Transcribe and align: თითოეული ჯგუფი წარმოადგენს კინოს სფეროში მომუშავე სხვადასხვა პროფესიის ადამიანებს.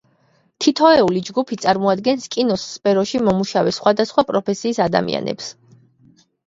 თითოეული 0.63 1.21
ჯგუფი 1.27 1.59
წარმოადგენს 1.65 2.27
კინოს 2.37 2.65
სფეროში 2.79 3.23
მომუშავე 3.29 3.75
სხვადასხვა 3.81 4.27
პროფესიის 4.33 4.85
ადამიანებს. 4.91 5.55